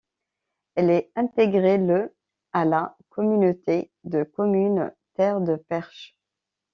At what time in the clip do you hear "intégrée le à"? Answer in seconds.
1.15-2.65